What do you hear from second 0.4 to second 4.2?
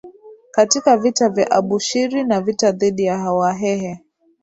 katika vita ya Abushiri na vita dhidi ya Wahehe